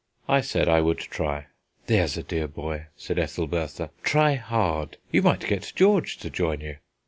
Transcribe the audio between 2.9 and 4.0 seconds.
said Ethelbertha;